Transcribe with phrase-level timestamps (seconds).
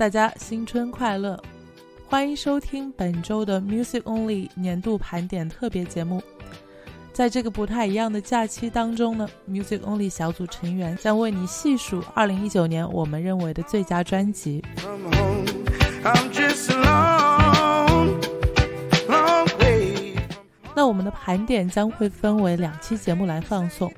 [0.00, 1.38] 大家新春快乐！
[2.06, 6.22] 欢迎收听本周的 Music Only 年度盘点特别节目。
[7.12, 14.64] 在这个不太一样的假期当中呢，Music Only 小组成员将为你细数2019年我们认为的最佳专辑。
[20.74, 23.92] 那我们的盘点将会分为两期节目来放送。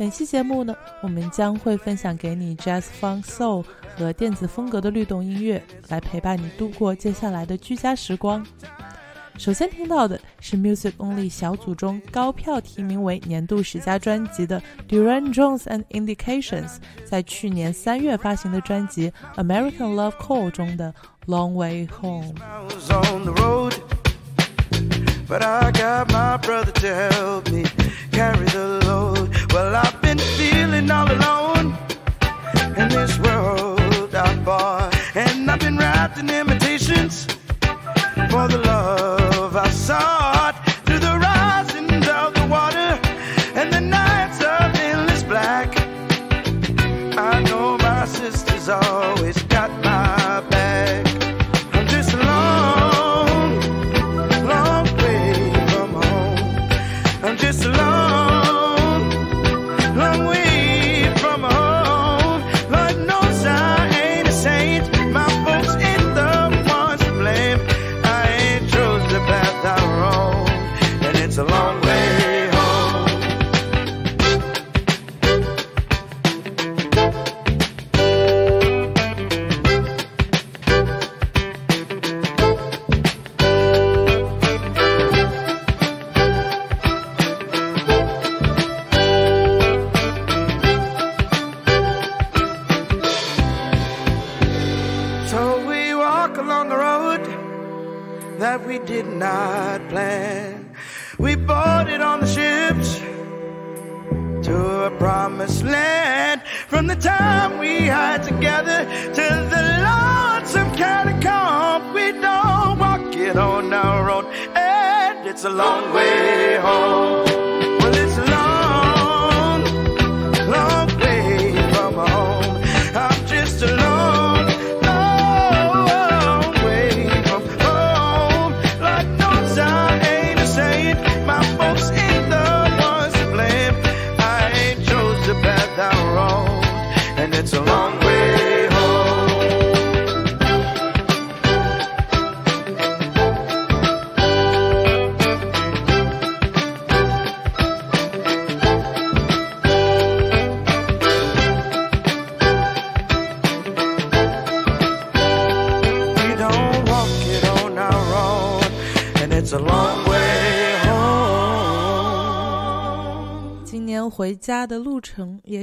[0.00, 3.66] 本期节目呢，我们将会分享给你 Jazz、Funk、Soul
[3.98, 8.42] 和电子风格的律动音乐，来陪伴你度过接下来的居家时光。
[9.36, 20.94] 首先听到的是 Music Only 小组中高票提名为年度十佳专辑的 Duran Jones and Indications，在去年三月发行的专辑 American Love Call 中的
[21.26, 22.32] Long Way home
[25.28, 27.62] but i got my brother to help me
[28.10, 29.30] carry the load
[30.18, 31.76] feeling all alone
[32.76, 33.70] in this world
[35.14, 37.24] and I've been wrapped in imitations
[38.30, 42.98] for the love I sought through the risings of the water
[43.58, 45.74] and the nights of endless black.
[47.18, 49.39] I know my sister's always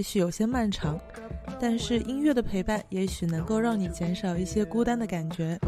[0.07, 0.97] 许有些漫长，
[1.59, 5.59] 但是音乐的陪伴也许能够让你减少一些孤单的感觉。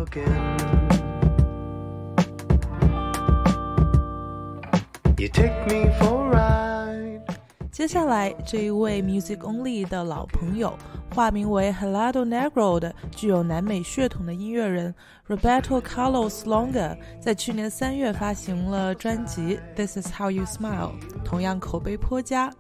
[5.18, 7.22] You take me for a ride.
[7.70, 10.74] 接下来这一位 Music Only 的老朋友，
[11.14, 14.94] 化名为 Helado Negro 的具有南美血统的音乐人
[15.28, 20.92] Roberto Carlos Longa，在去年三月发行了专辑《This Is How You Smile》，
[21.24, 22.52] 同样口碑颇佳，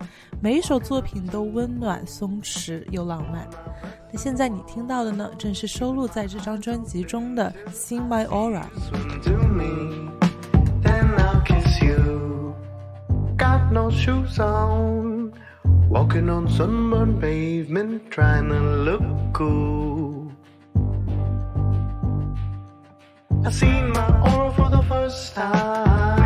[0.41, 3.47] 每一首作品都温暖、松弛又浪漫。
[4.11, 8.63] 那现在你听到的呢，正是收录在这张专辑中的《Sing My Aura》。
[13.37, 15.31] Got no shoes on,
[15.89, 19.01] walking on sunburned pavement, trying to look
[19.33, 20.31] cool.
[23.43, 26.18] I seen my aura for the first time,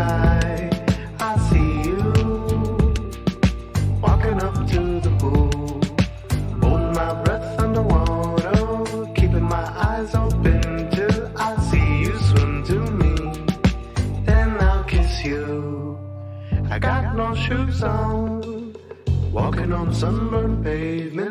[0.00, 0.70] sky,
[1.20, 2.02] I see you
[4.06, 5.50] walking up to the pool,
[6.62, 8.60] holding my breath underwater,
[9.18, 10.60] keeping my eyes open
[10.96, 13.14] till I see you swim to me.
[14.28, 15.98] Then I'll kiss you.
[16.74, 18.74] I got no shoes on,
[19.32, 21.29] walking on sunburned pavement,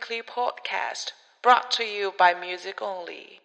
[0.00, 1.12] Weekly Podcast,
[1.42, 3.42] brought to you by Music Only.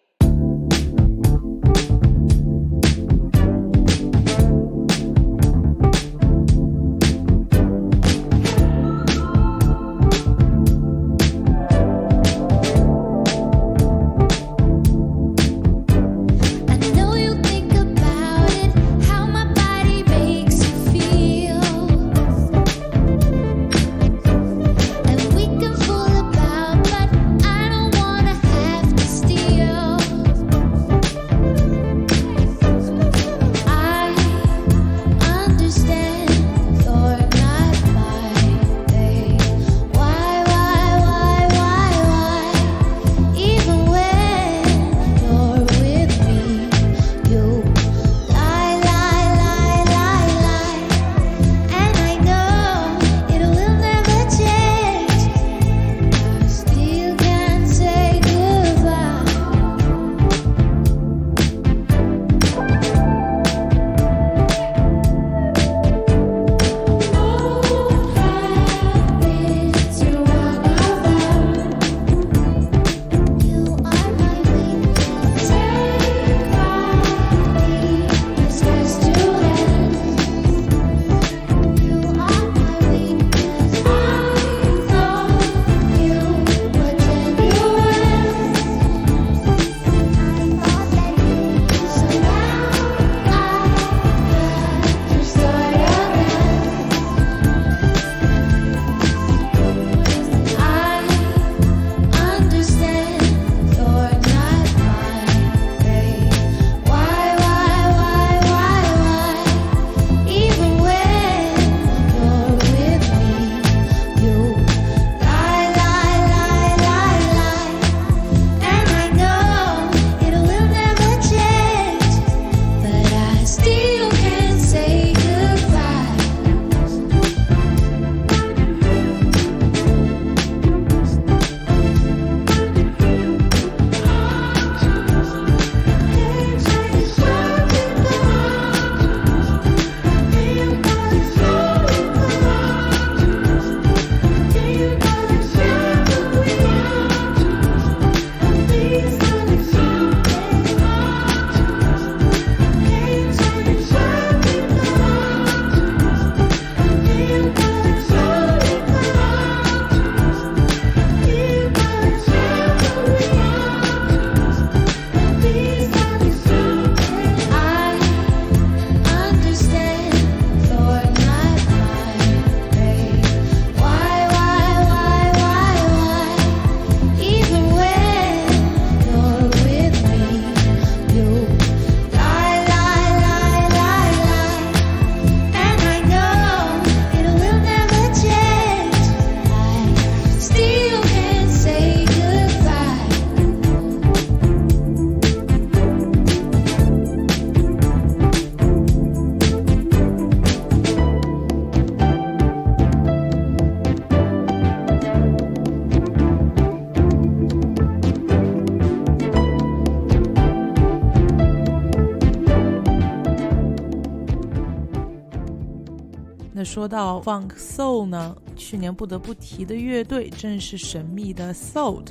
[216.76, 222.10] 说到 Funk Soul 呢，去年不得不提的乐队正是神秘的 Souled。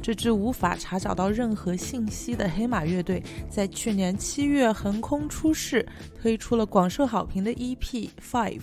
[0.00, 3.20] 这支无法查找到任何信息的黑马乐队，
[3.50, 5.84] 在去年七月横空出世，
[6.22, 7.80] 推出了广受好评的 EP
[8.22, 8.58] 《Five》。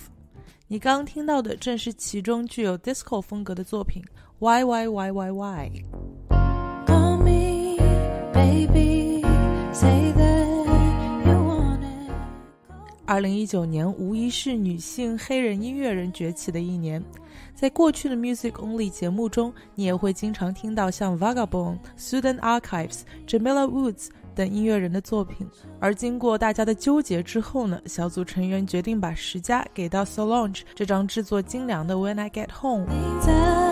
[0.70, 4.02] 你刚听到的正是其中具有 disco 风格的作品
[4.40, 5.70] 《Why Why Why Why Why》。
[13.06, 17.04] 二零一九年无疑是女性黑人音乐人崛起的一年。
[17.54, 25.48] 在过去的 Music Only 节目中，你也会经常听到像 Vagabond、Sudan Archives、Jamila Woods 等音乐人的作品。
[25.80, 33.63] 而经过大家的纠结之后呢，小组成员决定把十佳给到 Solange 这张制作精良的 When I Get Home。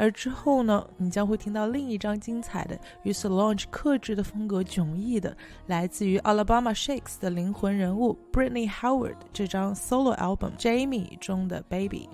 [0.00, 12.08] 而之后呢，你将会听到另一张精彩的与 Solange 克制的风格迥异的，来自于 Alabama Shakes 的灵魂人物 Britney Howard 这张 solo album《Jamie》中的 Baby。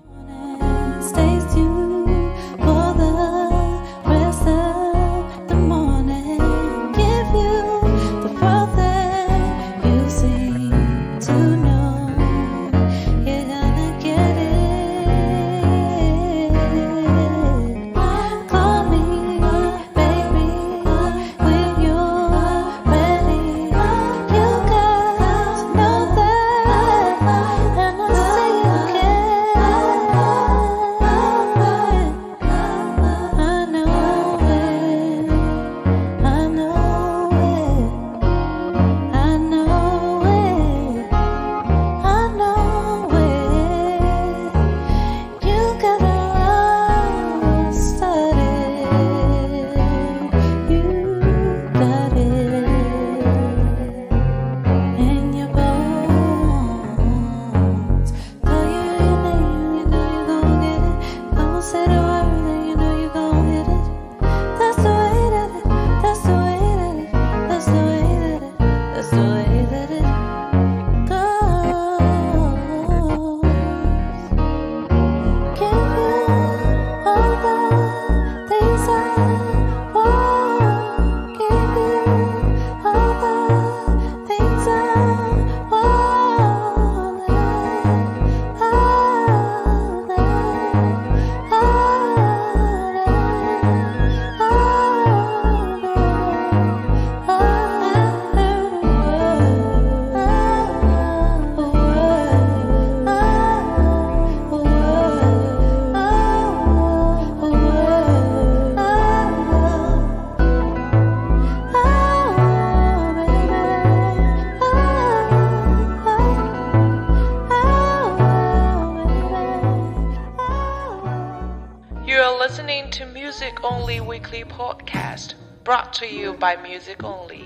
[122.47, 125.33] Listening to Music Only Weekly Podcast,
[125.65, 127.45] brought to you by Music Only.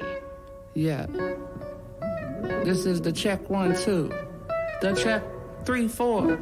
[0.75, 1.07] Yeah.
[2.63, 4.13] This is the check one, two.
[4.79, 5.23] The check
[5.65, 6.39] three, four.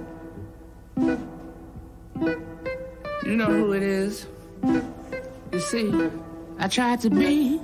[0.98, 1.22] You
[3.38, 4.28] know who it is.
[4.62, 6.10] You see,
[6.58, 7.62] I tried to be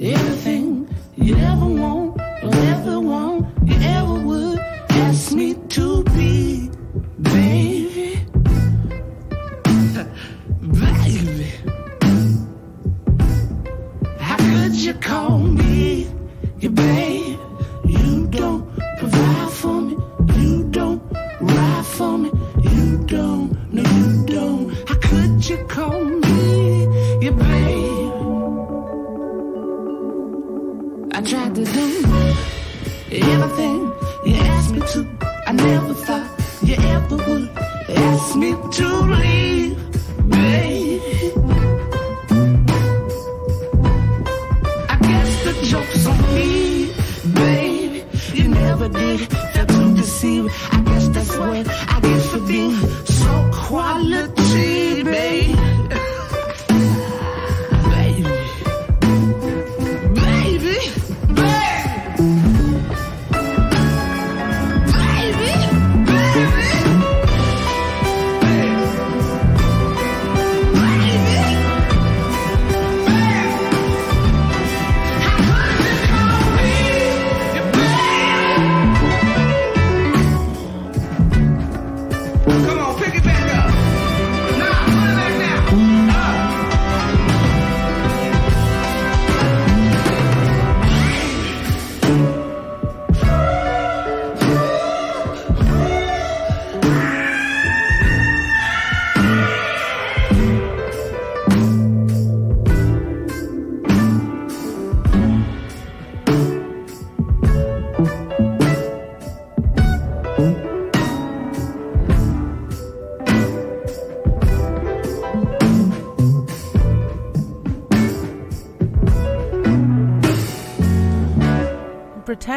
[0.00, 6.70] everything you ever want, or ever want, you ever would ask me to be,
[7.20, 7.69] baby.
[15.00, 16.06] Call me
[16.58, 17.38] your babe?
[17.86, 18.62] You don't
[18.98, 19.96] provide for me.
[20.36, 21.02] You don't
[21.40, 22.30] ride for me.
[22.62, 24.88] You don't, no, you don't.
[24.88, 26.82] How could you call me
[27.24, 28.12] your babe?
[31.12, 31.86] I tried to do
[33.10, 33.80] everything
[34.26, 35.06] you asked me to.
[35.46, 36.28] I never thought
[36.62, 37.48] you ever would
[37.88, 39.76] ask me to leave,
[40.28, 40.79] babe.
[46.00, 46.92] Joke's on me,
[47.34, 48.04] baby.
[48.34, 50.46] You never did fail to deceive.
[50.72, 52.72] I guess that's what I get for being
[53.04, 54.29] so quality,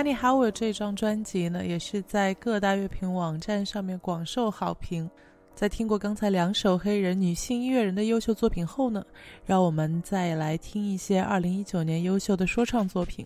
[0.03, 5.09] Tiny Howard 这张专辑呢，也是在各大乐评网站上面广受好评。
[5.55, 9.01] 在听过刚才两首黑人女性音乐人的优秀作品后呢，
[9.45, 13.25] 让我们再来听一些2019年优秀的说唱作品。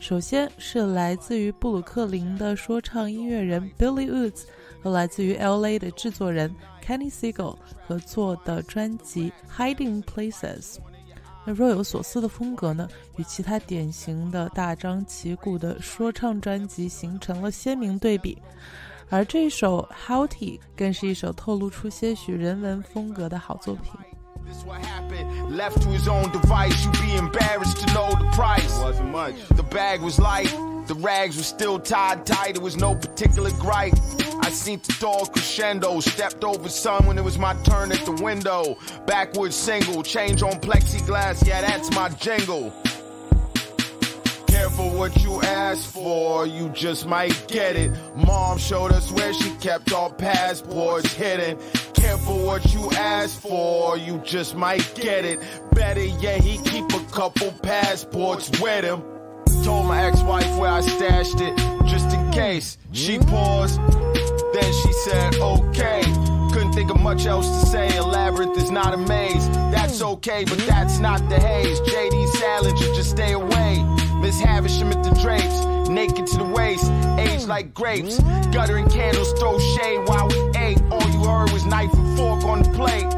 [0.00, 4.46] 首先是来自于布鲁克林的说唱音乐人 Billy Woods
[4.82, 6.52] 和来自于 LA 的制作人
[6.84, 10.78] Kenny Siegel 合作的专辑 Hiding Places。
[11.52, 18.36] 若有所思的风格呢，与其他典型的大张旗鼓的说唱专辑形成了鲜明对比。
[19.08, 23.92] 而这首 Howty 更是一首透露出些许人文风格的好作品。
[24.46, 25.56] This what happened.
[25.56, 28.78] Left to his own device, you be embarrassed to know the price.
[28.80, 29.34] Wasn't much.
[29.50, 30.50] The bag was light,
[30.86, 32.56] the rags were still tied tight.
[32.56, 33.94] It was no particular gripe.
[34.42, 38.12] I seen the dog crescendo, stepped over sun when it was my turn at the
[38.12, 38.78] window.
[39.06, 42.72] Backward single, change on plexiglass, yeah, that's my jingle.
[44.60, 47.90] Careful what you ask for, you just might get it.
[48.14, 51.56] Mom showed us where she kept our passports hidden.
[51.94, 55.40] Careful what you ask for, you just might get it.
[55.72, 59.02] Better yet, he keep a couple passports with him.
[59.64, 62.76] Told my ex-wife where I stashed it, just in case.
[62.92, 66.02] She paused, then she said, okay.
[66.52, 67.96] Couldn't think of much else to say.
[67.96, 69.48] A labyrinth is not a maze.
[69.72, 71.80] That's okay, but that's not the haze.
[71.80, 73.89] JD Salinger, just stay away.
[74.20, 78.20] Miss Havisham at the drapes, naked to the waist, aged like grapes.
[78.52, 80.80] Guttering candles, throw shade while we ate.
[80.90, 83.08] All you heard was knife and fork on the plate.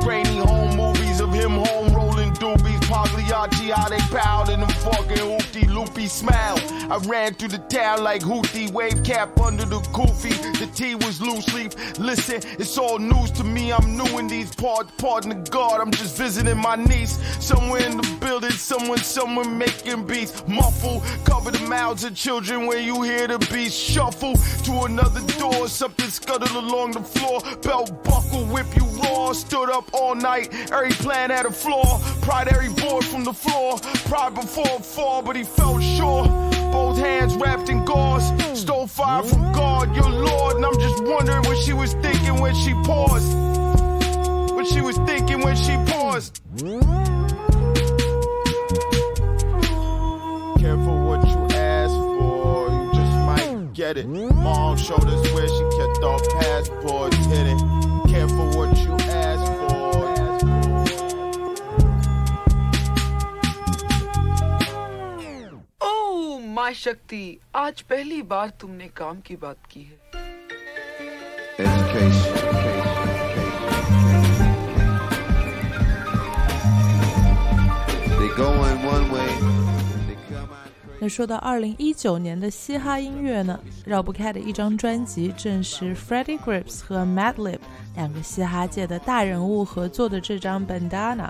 [0.00, 2.80] Grainy home movies of him home rolling doobies.
[2.88, 6.58] Pagliacci, how they piled in the fucking hoopty loopy smile.
[6.90, 10.30] I ran through the town like Houthi, wave cap under the goofy.
[10.58, 11.98] The T was loose leaf.
[11.98, 13.72] Listen, it's all news to me.
[13.72, 14.90] I'm new in these parts.
[14.98, 17.18] Pardon the God, I'm just visiting my niece.
[17.44, 20.46] Somewhere in the building, someone, someone making beats.
[20.46, 24.34] Muffle, cover the mouths of children when you hear the beats shuffle
[24.64, 25.68] to another door.
[25.68, 27.40] Something scuttled along the floor.
[27.62, 29.32] Belt buckle, whip you raw.
[29.32, 30.52] Stood up all night.
[30.72, 32.00] Every plan had a flaw.
[32.22, 33.78] Pride every board from the floor.
[34.08, 36.24] Pride before a fall, but he felt sure.
[36.72, 38.30] Both hands wrapped in gauze.
[38.58, 40.56] Stole fire from God, your Lord.
[40.56, 43.36] And I'm just wondering what she was thinking when she paused.
[44.54, 46.40] What she was thinking when she paused.
[50.60, 54.06] Careful what you ask for, you just might get it.
[54.06, 57.58] Mom showed us where she kept our passports hidden.
[58.08, 58.99] Careful what you
[66.59, 69.95] oh my शक्ति आज पहली बार तुमने काम की बात की है
[71.57, 72.35] Education.
[78.19, 79.29] They go in one way.
[80.07, 80.99] They come out crazy.
[80.99, 87.59] 那说到二零一九年的嘻哈音乐呢，绕不开的一张专辑正是 Freddie Gibbs 和 Madlib
[87.95, 91.29] 两个嘻哈界的大人物合作的这张 Bandana。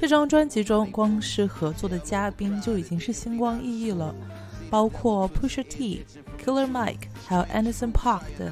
[0.00, 4.14] 这张专辑中，光是合作的嘉宾就已经是星光熠熠了，
[4.70, 6.04] 包括 Pusha T、
[6.40, 8.48] Killer Mike，还有 Anderson Park 等。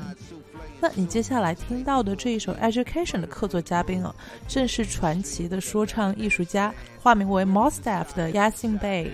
[0.80, 4.12] 那你接下来听到的这一首《Education》的客座嘉宾啊，
[4.48, 9.12] 正是传奇的说唱艺术家，化名为 Mostaf 的 Yasin Bey。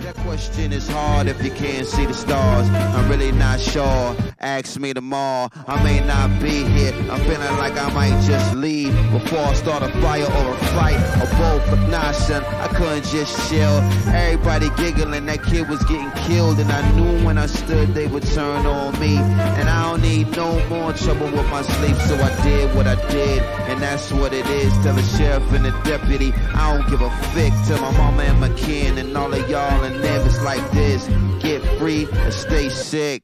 [0.00, 2.68] That question is hard if you can't see the stars.
[2.70, 4.16] I'm really not sure.
[4.38, 5.50] Ask me tomorrow.
[5.66, 6.94] I may not be here.
[7.10, 11.00] I'm feeling like I might just leave before I start a fire or a fight
[11.20, 11.68] or both.
[11.68, 13.80] But nah, son, I couldn't just chill.
[14.14, 18.24] Everybody giggling, that kid was getting killed, and I knew when I stood they would
[18.28, 19.16] turn on me.
[19.16, 22.94] And I don't need no more trouble with my sleep, so I did what I
[23.10, 24.72] did, and that's what it is.
[24.84, 27.52] Tell the sheriff and the deputy, I don't give a fick.
[27.66, 31.06] Tell my mama and my kin and all of y'all and like this.
[31.42, 33.22] Get free and stay sick.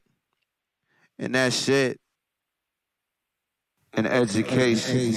[1.19, 1.99] And that's it.
[3.97, 5.13] And education.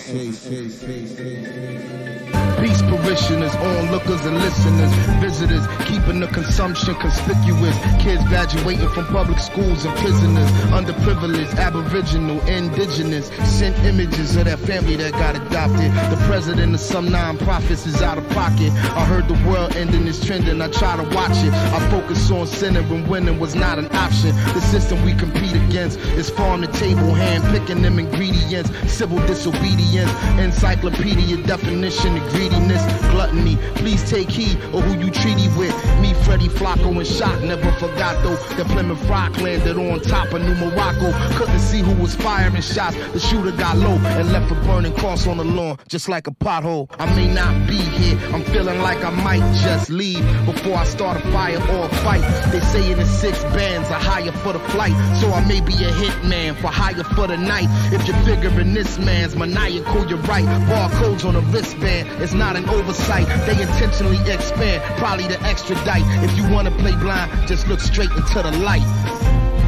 [2.61, 7.77] Peace parishioners, onlookers and listeners, visitors, keeping the consumption conspicuous.
[8.03, 13.29] Kids graduating from public schools and prisoners, underprivileged, aboriginal, indigenous.
[13.59, 15.93] Sent images of that family that got adopted.
[16.11, 18.73] The president of some non-profits is out of pocket.
[18.73, 21.53] I heard the world ending is trending, I try to watch it.
[21.53, 24.35] I focus on centering winning was not an option.
[24.55, 28.68] The system we compete against is farm to table, hand picking them ingredients.
[28.89, 33.57] Civil disobedience, encyclopedia definition of greediness, gluttony.
[33.77, 35.75] Please take heed of who you treaty with.
[36.01, 40.43] Me, Freddie Flacco, and Shock never forgot though that Plymouth Rock landed on top of
[40.43, 41.13] New Morocco.
[41.37, 42.97] Couldn't see who was firing shots.
[43.13, 46.33] The shooter got low and left a burning cross on the lawn, just like a
[46.33, 46.89] pothole.
[46.99, 48.19] I may not be here.
[48.33, 52.23] I'm feeling like I might just leave before I start a fire or a fight.
[52.53, 55.75] They say in the six bands are higher for the flight, so I may be
[55.75, 57.69] a hitman for hire for the night.
[57.93, 58.21] If you're
[58.59, 60.44] figuring this man's maniacal, you're right.
[60.68, 63.27] Barcodes on a wristband, it's not an oversight.
[63.47, 66.03] They intentionally expand, probably to extradite.
[66.25, 68.83] If you wanna play blind, just look straight into the light.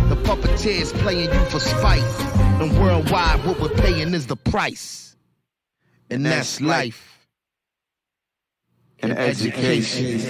[0.09, 2.03] The puppeteers playing you for spite.
[2.61, 5.17] And worldwide, what we're paying is the price.
[6.11, 7.29] And that's life.
[9.03, 10.21] And education.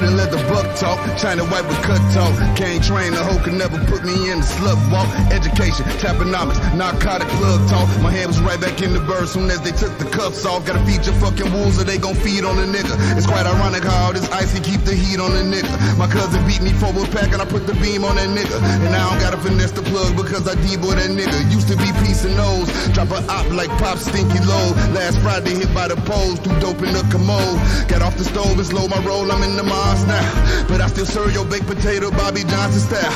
[0.00, 2.32] Wouldn't let the buck talk, China white with cut talk.
[2.56, 5.04] Can't train a hoe, could never put me in the slut walk.
[5.28, 7.84] Education, taponomics, narcotic plug talk.
[8.00, 10.64] My hand was right back in the bird soon as they took the cuffs off.
[10.64, 12.96] Gotta feed your fucking wolves or they gon' feed on the nigga.
[13.12, 15.68] It's quite ironic how all this icy keep the heat on the nigga.
[16.00, 18.56] My cousin beat me for a pack and I put the beam on that nigga.
[18.56, 21.36] And I don't gotta finesse the plug because I debo that nigga.
[21.52, 24.72] Used to be peace and nose, drop a op like pop stinky low.
[24.96, 27.60] Last Friday hit by the poles, too dope in the commode.
[27.84, 30.22] Got off the stove and slow my roll, I'm in the Now.
[30.68, 33.10] But I still serve your baked potato, Bobby Johnson style.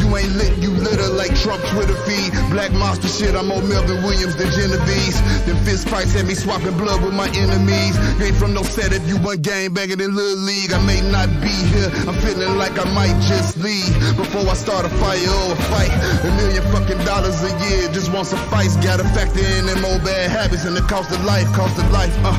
[0.00, 2.32] You ain't lit, you litter like Trump Twitter feed.
[2.48, 5.20] Black monster shit, I'm more Melvin Williams than Genovese.
[5.44, 7.92] Them fist fights had me swapping blood with my enemies.
[8.18, 10.72] You ain't from no set if you want game banging in Little League.
[10.72, 13.92] I may not be here, I'm feeling like I might just leave.
[14.16, 15.92] Before I start a fire or a fight,
[16.24, 18.76] a million fucking dollars a year just won't suffice.
[18.80, 22.16] Gotta factor in them old bad habits and the cost of life, cost of life.
[22.24, 22.32] Uh,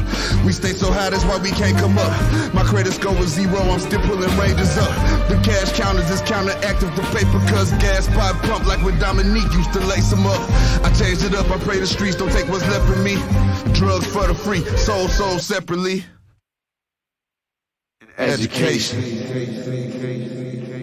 [0.43, 2.13] we stay so high, that's why we can't come up.
[2.53, 4.93] My credit score was zero, I'm still pulling ranges up.
[5.29, 9.73] The cash counters is counteractive to paper cause gas pipe pump like when Dominique used
[9.73, 10.41] to lace them up.
[10.83, 13.15] I changed it up, I pray the streets don't take what's left of me.
[13.73, 16.05] Drugs for the free, sold, sold separately.
[18.17, 19.01] Education.
[19.01, 20.74] Oh,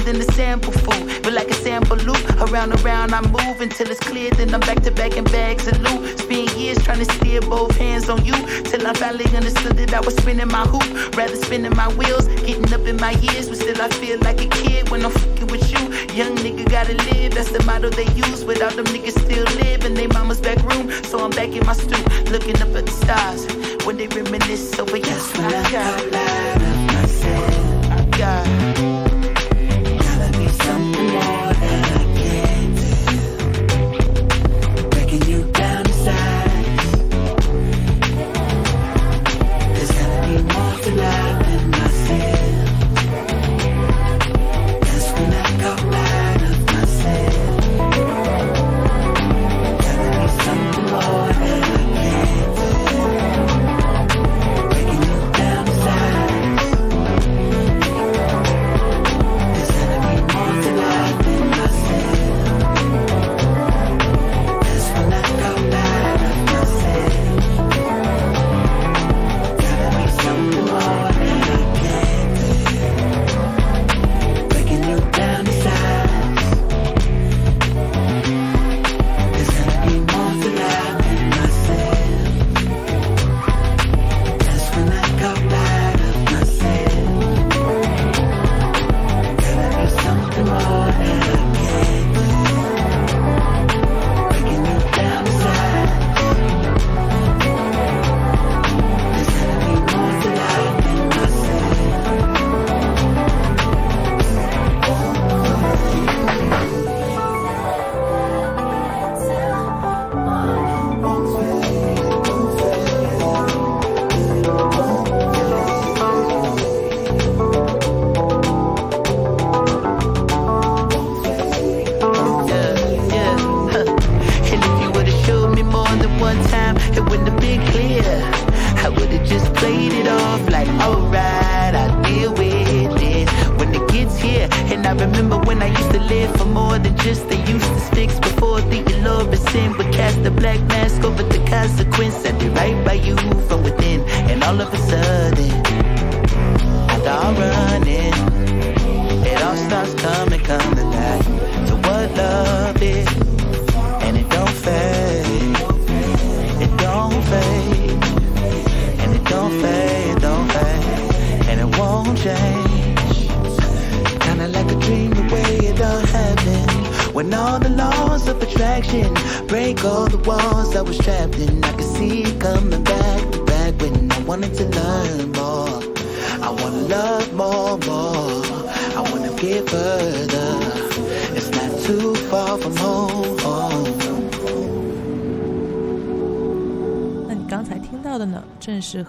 [0.00, 1.22] hopping than the sample food.
[1.22, 4.30] But like a sample loop, around and around I move until it's clear.
[4.30, 6.18] Then I'm back to back in bags of loot.
[6.18, 8.34] Spend years trying to steer both hands on you.
[8.64, 11.16] Till I finally understood that I was spinning my hoop.
[11.16, 13.48] Rather spinning my wheels, getting up in my years.
[13.48, 15.80] But still I feel like a kid when I'm fucking with you.
[16.14, 18.44] Young nigga gotta live, that's the motto they use.
[18.44, 20.90] Without them niggas still live in they mama's back room.
[21.04, 23.46] So I'm back in my stoop, looking up at the stars.
[23.86, 26.14] When they reminisce over yes, what I got.
[26.14, 27.59] I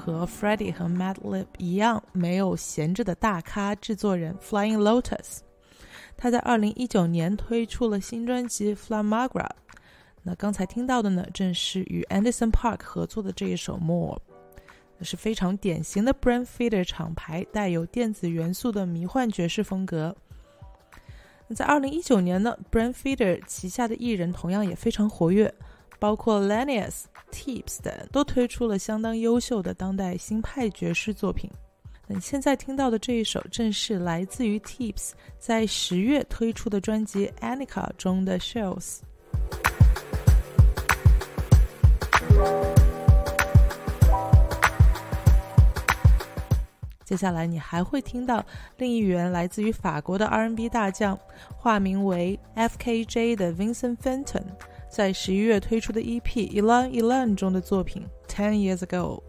[0.01, 5.41] 和 Freddie 和 Madlib 一样没有闲着的大咖制作人 Flying Lotus。
[6.17, 9.29] 他在二零一九年推出了新专辑《Flamagra》。
[10.23, 14.15] 那刚才听到的呢，正是与 Anderson Park 合作的这一首《More》，
[14.97, 20.15] 那是非常典型的 Brain Feeder 厂牌带有电子元素的迷幻爵士风格。
[21.55, 25.53] 在二零一九年呢，Brain Feeder 旗下的艺人同样也非常活跃，
[26.01, 31.47] 包括 Lanius、Tips 等都推出了相当优秀的当代新派爵士作品。
[32.07, 39.01] 那你现在听到的这一首，正是来自于 Tips 在十月推出的专辑《Anika》中的 Shells。
[47.05, 48.43] 接下来你还会听到
[48.77, 51.15] 另一员来自于法国的 R&B 大将，
[51.55, 54.45] 化名为 FKJ 的 Vincent Fenton，
[54.91, 59.23] 在十一月推出的 EP《Elan Elan》中的作品《Ten Years Ago》。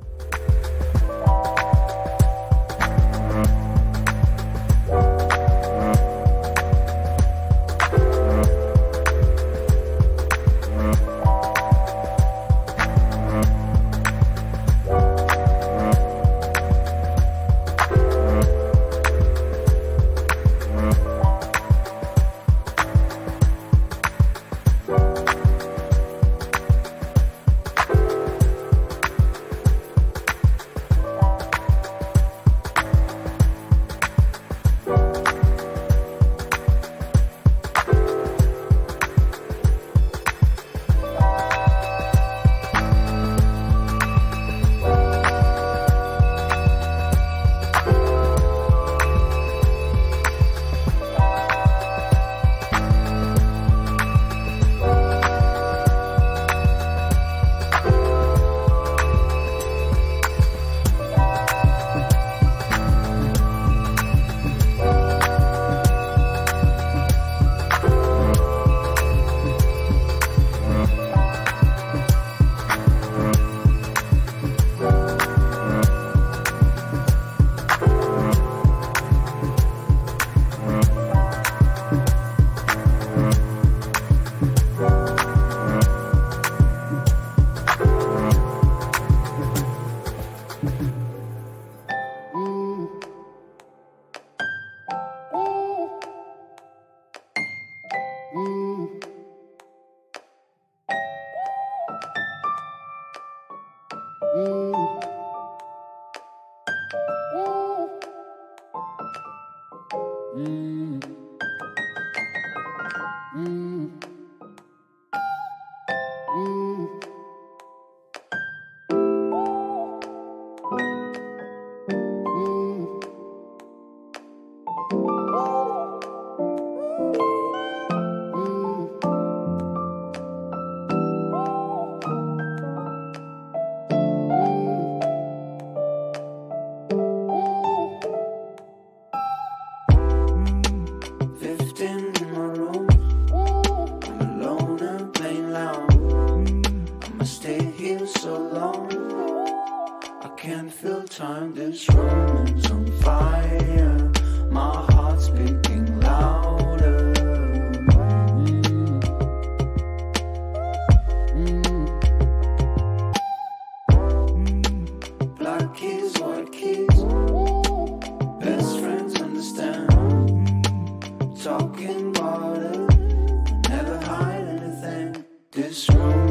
[175.62, 176.21] this room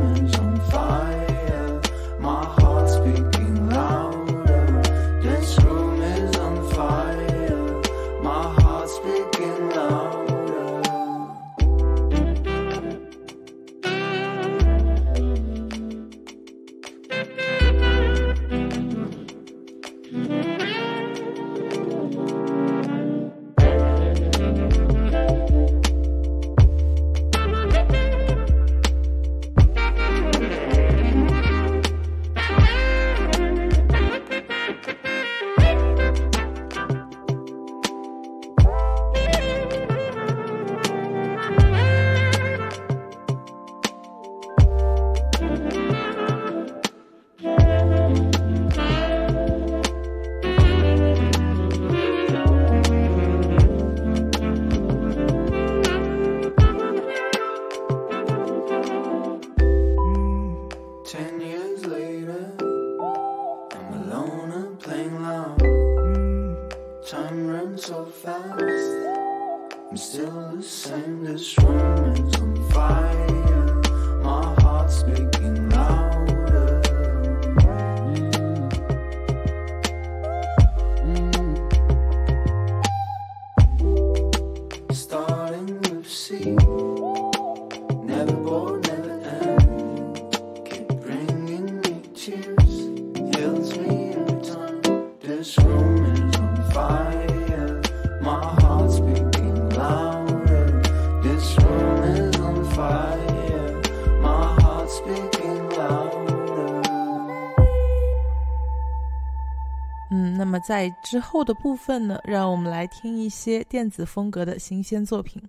[110.14, 115.42] 嗯，那么在之后的部分呢，让我们来听一些电子风格的新鲜作品。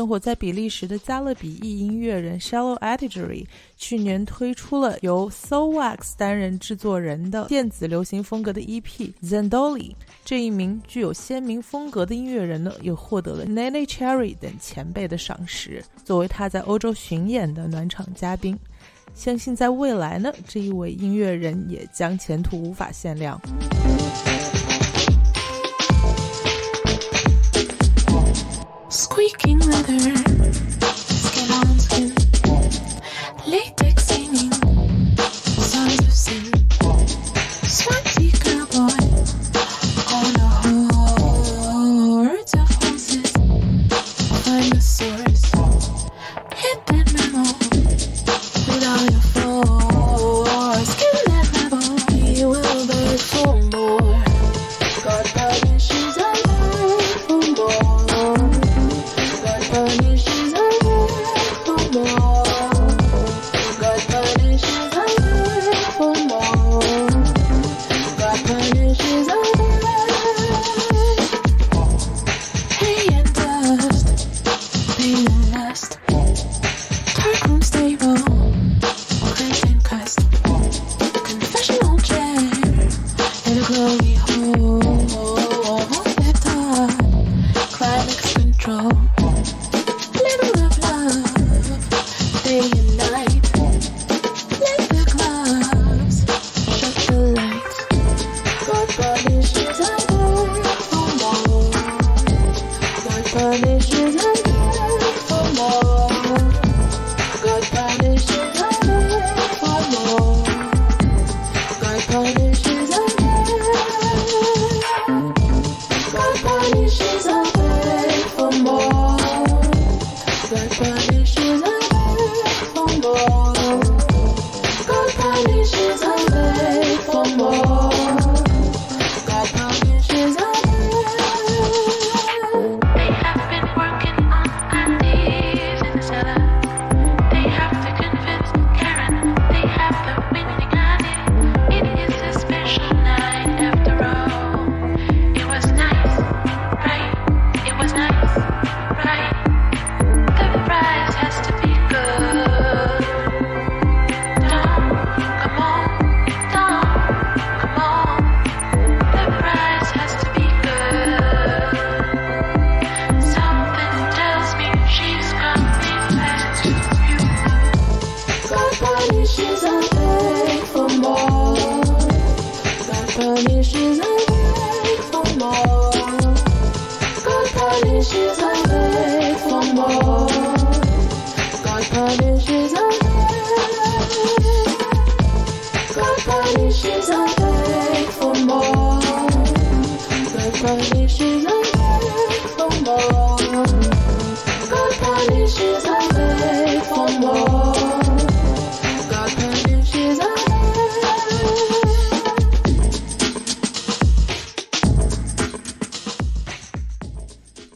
[0.00, 3.44] 生活在比利时的加勒比裔音乐人 Shallow Attitude
[3.76, 9.92] 去年推出了由 Soul Wax 担任制作人的电子流行风格的 EP Zandoli。
[10.24, 18.58] 这一名具有鲜明风格的音乐人呢，又获得了 Nene Cherry 等前辈的赏识，作为他在欧洲巡演的暖场嘉宾。
[19.12, 23.38] 相信在未来呢，这一位音乐人也将前途无法限量。
[29.00, 30.69] Squeaking leather,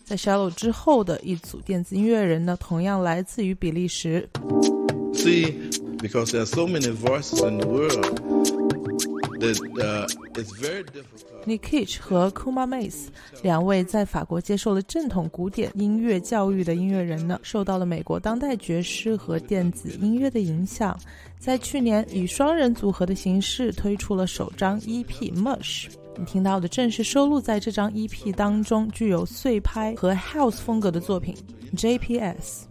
[0.05, 4.29] 在 Charlotte 之后的一组电子音乐人呢，同样来自于比利时。
[5.13, 5.55] See,
[5.99, 8.21] because there are so many voices in the world
[9.41, 11.34] that、uh, it's very difficult.
[11.47, 13.07] Nick Cage 和 Kuma Mace
[13.43, 20.99] 两位在法国接受了正统古典音乐教育的音乐人呢，受到了美国当代爵士和电子音乐的影响，
[21.39, 25.87] 在去年以双人组合的形式推出了首张 EP《Mush》。
[26.17, 31.35] 你听到的正是收录在这张 EP 当中具有碎拍和 House 风格的作品
[31.77, 32.67] JPS。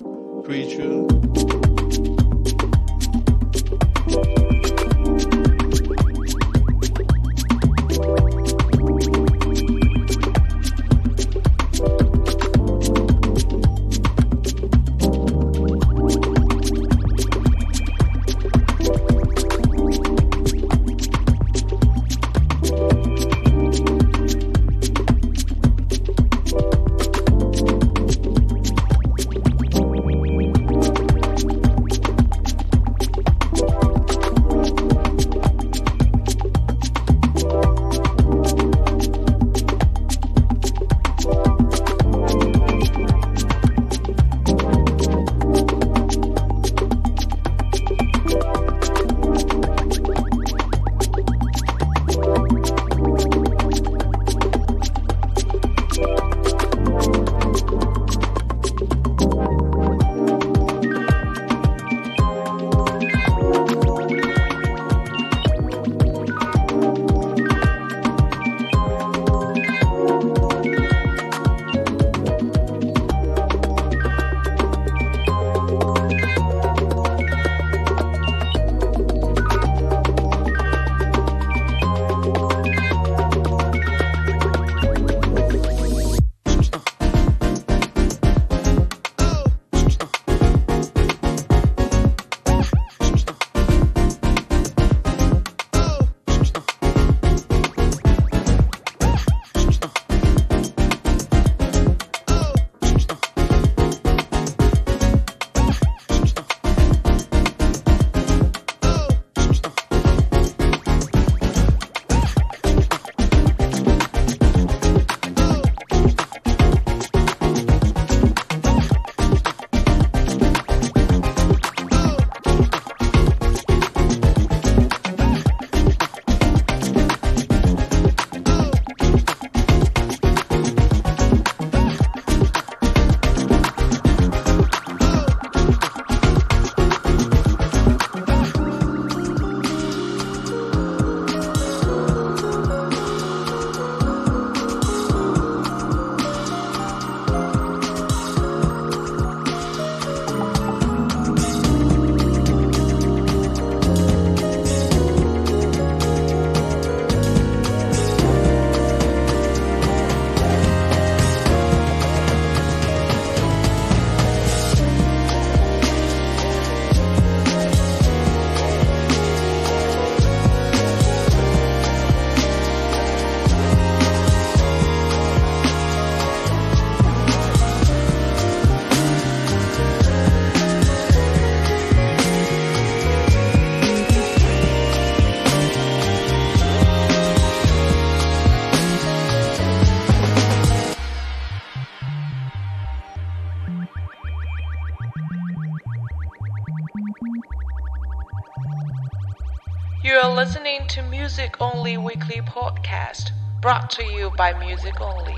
[201.74, 205.34] Only Weekly Podcast, brought to you by Music Only.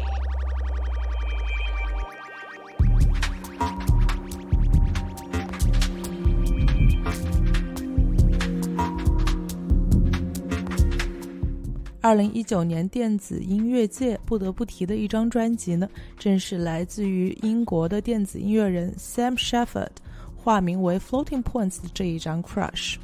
[12.01, 15.87] 二零一九年电子音乐界不得不提的一张专辑呢，
[16.19, 19.91] 正是来自于英国的电子音乐人 Sam Shepard，
[20.35, 22.97] 化名为 Floating Points 的这一张 Crush。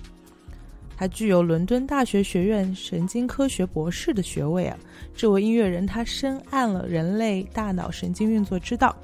[1.01, 4.77] 他具有伦敦大学学院神经科学博士的学位啊。
[5.15, 8.95] 这位音乐人他深谙了人类大脑神经运作之道。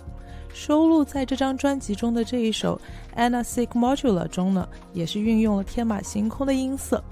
[0.54, 2.80] 收录在这张专辑中的这一首
[3.16, 7.04] Anna Sig Modular 中呢，也是运用了天马行空的音色。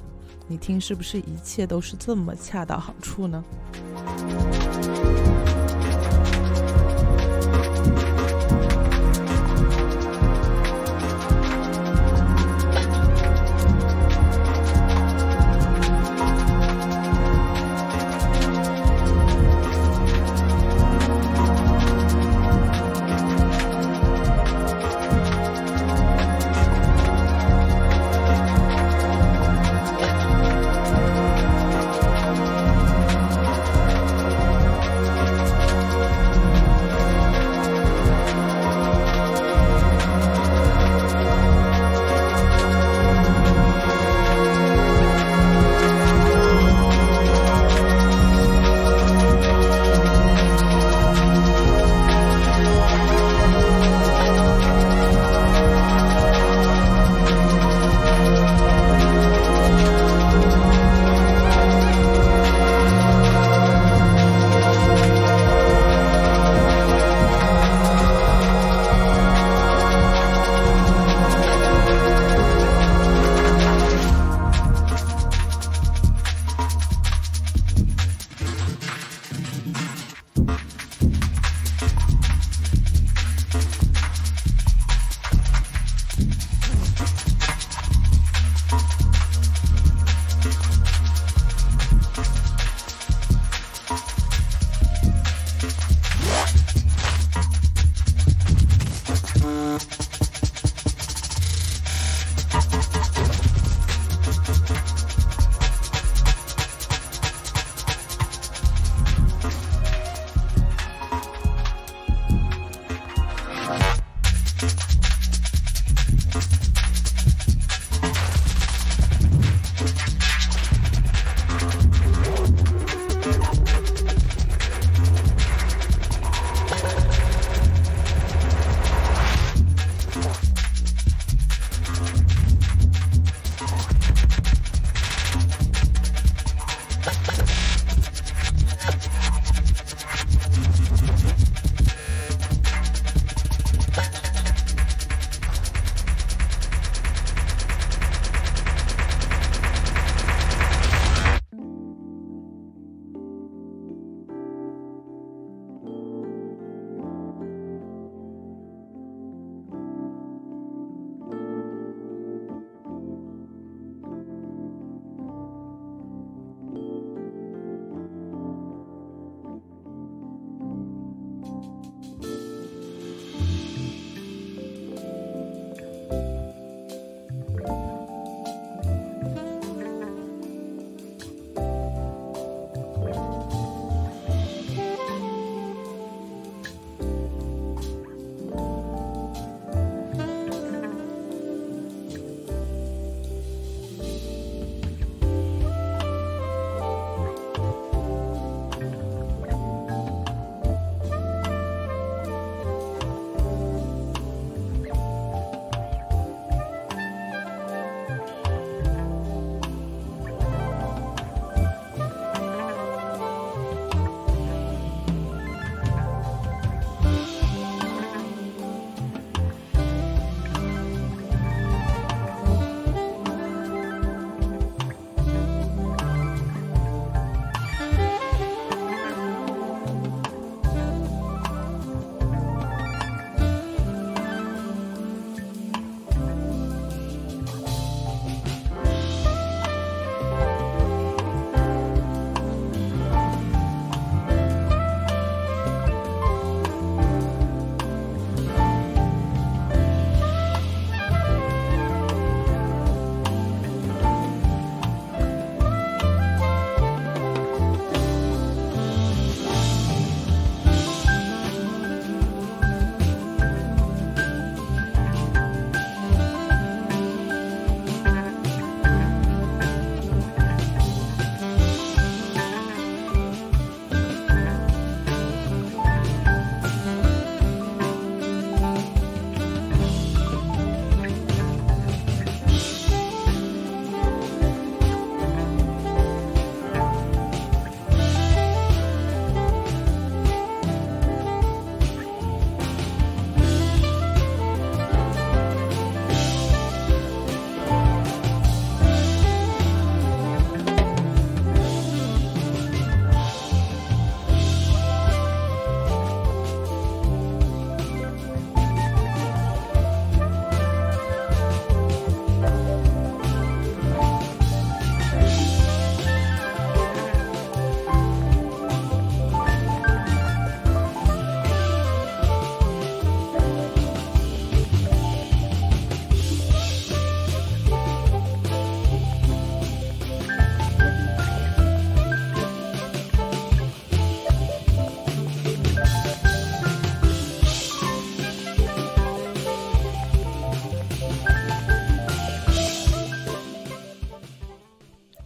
[0.47, 3.43] 你听，是不是一切都是这么恰到好处呢？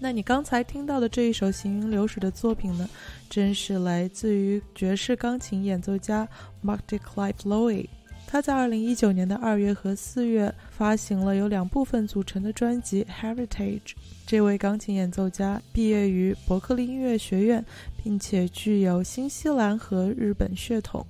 [0.10, 2.90] 那你刚才听到的这一首行云流水的作品呢，
[3.30, 6.28] 正是来自于爵士钢琴演奏家
[6.66, 7.86] Mark de Clive Lowy。
[8.26, 13.82] 他在二零一九年的二月和四月发行了由两部分组成的专辑《Heritage》。
[14.26, 17.64] 这位钢琴演奏家毕业于伯克利音乐学院，
[18.04, 21.06] 并且具有新西兰和日本血统。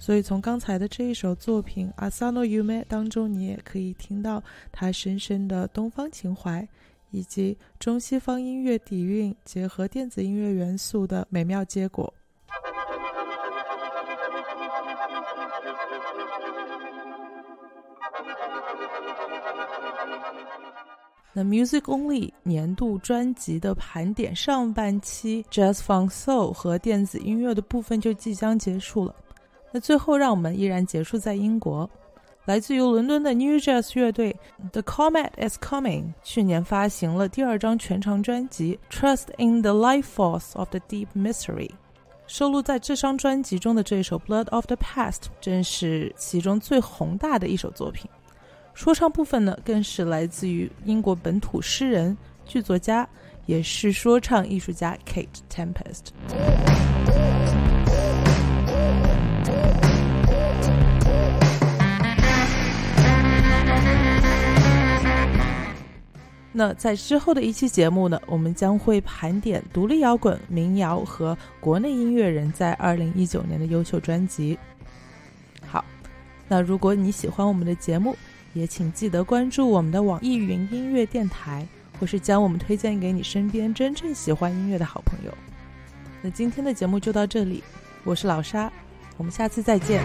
[0.00, 6.66] 所以从刚才的这一首作品《Asano Yume》当中，你也可以听到他深深的东方情怀，
[7.16, 12.12] 以及中西方音乐底蕴结合电子音乐元素的美妙结果。
[21.32, 29.14] 那 Music Only 年度专辑的盘点上半期 Jazz Funk Soul 和电子音乐的部分就即将结束了。
[29.72, 31.88] 那最后，让我们依然结束在英国，
[32.46, 34.34] 来自于伦敦的 New Jazz 乐队
[34.70, 41.70] The Comet Is Coming 去年发行了第二张全长专辑 Trust in the Life Force of the Deep Mystery。
[42.28, 48.08] 收录在这张专辑中的这首《Blood of the Past》正是其中最宏大的一首作品。
[48.74, 53.08] 说唱部分呢，更是来自于英国本土诗人、剧作家，
[53.46, 56.12] 也是说唱艺术家 Kate Tempest。
[66.58, 74.58] 那在之后的一期节目呢，我们将会盘点独立摇滚、民谣和国内音乐人在二零一九年的优秀专辑。
[75.66, 75.84] 好，
[76.48, 78.16] 那如果你喜欢我们的节目，
[78.54, 81.66] 也请记得关注我们的网易云音乐电台，
[82.00, 85.34] 或是将我们推荐给你身边真正喜欢音乐的好朋友。
[86.22, 87.62] 那今天的节目就到这里，
[88.02, 88.72] 我是老沙，
[89.18, 90.02] 我们下次再见。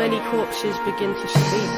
[0.00, 1.70] Many corpses begin to speak.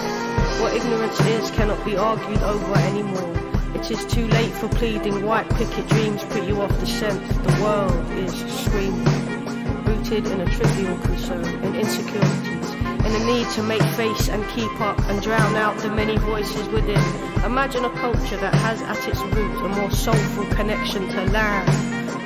[0.62, 3.34] What ignorance is cannot be argued over anymore.
[3.74, 5.26] It is too late for pleading.
[5.26, 7.20] White picket dreams put you off the scent.
[7.42, 12.70] The world is screaming, rooted in a trivial concern and insecurities,
[13.06, 16.68] in a need to make face and keep up and drown out the many voices
[16.68, 17.02] within.
[17.44, 21.68] Imagine a culture that has at its root a more soulful connection to land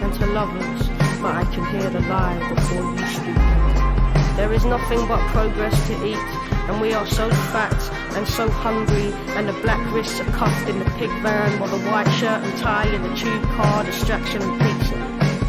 [0.05, 0.88] and to lovers.
[1.22, 3.45] But I can hear the lie before you speak.
[4.37, 6.28] There is nothing but progress to eat,
[6.68, 7.72] and we are so fat
[8.14, 11.82] and so hungry, and the black wrists are cuffed in the pig van, while the
[11.89, 14.95] white shirt and tie in the tube car, distraction and pizza.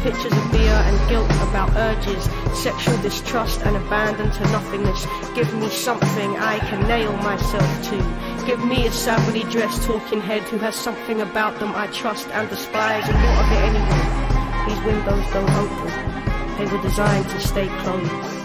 [0.02, 5.04] Pictures of beer and guilt about urges, sexual distrust and abandon to nothingness.
[5.34, 8.46] Give me something I can nail myself to.
[8.46, 12.48] Give me a savagely dressed talking head who has something about them I trust and
[12.48, 14.64] despise, and what of it anyway?
[14.64, 16.56] These windows don't open.
[16.56, 18.37] They were designed to stay closed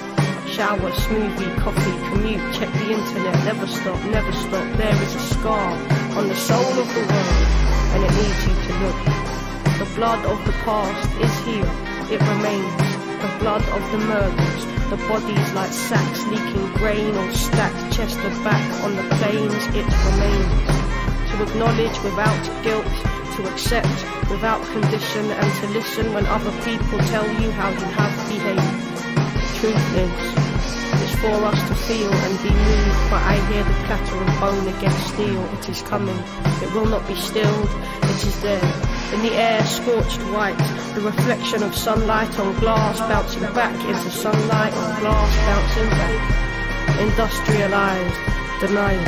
[0.64, 4.66] shower, smoothie, coffee, commute, check the internet, never stop, never stop.
[4.78, 5.72] There is a scar
[6.16, 7.48] on the soul of the world,
[7.92, 9.00] and it needs you to look.
[9.84, 11.72] The blood of the past is here,
[12.16, 12.80] it remains.
[13.24, 18.30] The blood of the murders, the bodies like sacks leaking grain or stacked chest to
[18.48, 20.64] back on the plains, it remains.
[21.28, 22.96] To acknowledge without guilt,
[23.36, 24.00] to accept
[24.32, 28.80] without condition, and to listen when other people tell you how you have behaved.
[29.60, 30.43] Truth is,
[31.24, 35.08] for us to feel and be moved, but I hear the clatter of bone against
[35.16, 35.40] steel.
[35.56, 36.20] It is coming,
[36.60, 37.70] it will not be stilled,
[38.12, 38.68] it is there.
[39.16, 40.60] In the air, scorched white,
[40.96, 46.20] the reflection of sunlight on glass bouncing back is the sunlight on glass bouncing back.
[47.00, 48.20] Industrialized,
[48.60, 49.08] denial,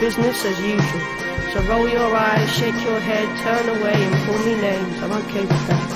[0.00, 1.06] business as usual.
[1.54, 4.98] So roll your eyes, shake your head, turn away and call me names.
[5.06, 5.86] I'm okay with that.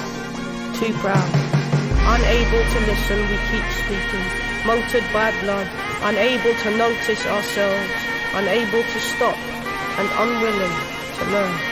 [0.79, 1.31] Too proud.
[2.15, 4.42] Unable to listen, we keep speaking.
[4.65, 5.69] Motored by blood,
[6.03, 7.91] unable to notice ourselves,
[8.35, 9.37] unable to stop,
[9.99, 10.77] and unwilling
[11.19, 11.72] to learn.